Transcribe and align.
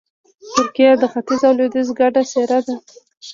ترکیه 0.53 0.91
د 1.01 1.03
ختیځ 1.13 1.41
او 1.47 1.53
لویدیځ 1.57 1.87
ګډه 1.99 2.21
څېره 2.31 2.59
ده. 2.65 2.75